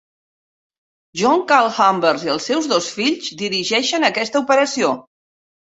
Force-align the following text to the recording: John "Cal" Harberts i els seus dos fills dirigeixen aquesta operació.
John 1.21 1.43
"Cal" 1.51 1.69
Harberts 1.77 2.25
i 2.29 2.33
els 2.37 2.49
seus 2.53 2.73
dos 2.75 2.91
fills 2.97 3.31
dirigeixen 3.45 4.13
aquesta 4.13 4.45
operació. 4.47 4.95